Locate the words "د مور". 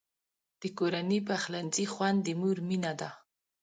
2.25-2.57